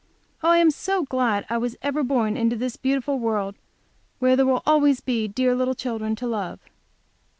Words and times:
Oh, 0.41 0.49
I 0.49 0.57
am 0.57 0.71
so 0.71 1.03
glad 1.03 1.45
I 1.47 1.59
was 1.59 1.75
ever 1.83 2.01
born 2.03 2.35
into 2.35 2.55
this 2.55 2.75
beautiful 2.75 3.19
world, 3.19 3.53
where 4.17 4.35
there 4.35 4.47
will 4.47 4.63
always 4.65 4.99
be 4.99 5.27
dear 5.27 5.53
little 5.53 5.75
children 5.75 6.15
to 6.15 6.25
love! 6.25 6.59